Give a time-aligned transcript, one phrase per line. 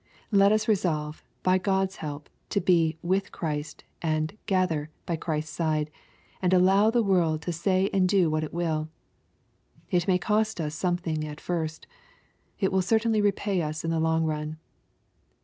[0.31, 5.91] Let us resolve, by God's help, to be "with Christ," and "gather" by Christ's side,
[6.41, 8.89] and allow the world to say and do what it will.—
[9.91, 11.85] It may cost us something at first.
[12.59, 14.57] It will certainly repay us in the long run.